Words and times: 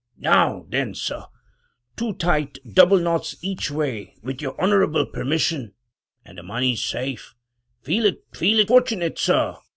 Now 0.17 0.65
then, 0.67 0.95
sir— 0.95 1.25
two 1.95 2.13
tight 2.13 2.57
double 2.67 2.97
knots 2.97 3.35
each 3.43 3.69
way 3.69 4.15
with 4.23 4.41
your 4.41 4.59
honorable 4.59 5.05
permission, 5.05 5.75
and 6.25 6.39
the 6.39 6.43
money's 6.43 6.81
safe. 6.83 7.35
Feel 7.83 8.05
it! 8.07 8.23
feel 8.33 8.57
it, 8.61 8.69
fortunate 8.69 9.19
sir! 9.19 9.57